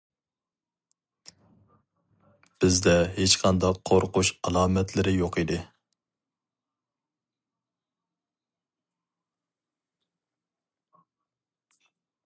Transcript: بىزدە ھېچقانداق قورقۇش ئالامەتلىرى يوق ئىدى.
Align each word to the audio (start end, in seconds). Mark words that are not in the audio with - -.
بىزدە 2.63 2.95
ھېچقانداق 3.17 3.77
قورقۇش 3.89 4.31
ئالامەتلىرى 4.49 5.13
يوق 5.17 5.37
ئىدى. 5.41 5.59